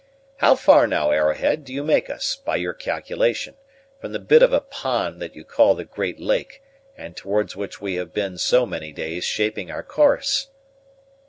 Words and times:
How 0.37 0.55
far, 0.55 0.87
now, 0.87 1.11
Arrowhead, 1.11 1.63
do 1.63 1.71
you 1.71 1.83
make 1.83 2.09
us, 2.09 2.35
by 2.35 2.55
your 2.55 2.73
calculation, 2.73 3.53
from 3.99 4.13
the 4.13 4.19
bit 4.19 4.41
of 4.41 4.51
a 4.51 4.59
pond 4.59 5.21
that 5.21 5.35
you 5.35 5.43
call 5.45 5.75
the 5.75 5.85
Great 5.85 6.19
Lake, 6.19 6.63
and 6.97 7.15
towards 7.15 7.55
which 7.55 7.79
we 7.79 7.97
have 7.97 8.11
been 8.11 8.39
so 8.39 8.65
many 8.65 8.91
days 8.91 9.25
shaping 9.25 9.69
our 9.69 9.83
course?" 9.83 10.47